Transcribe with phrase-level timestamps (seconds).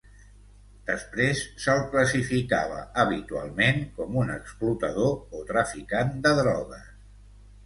[0.85, 6.91] Després, se'l classificava habitualment com un explotador o traficant de drogues.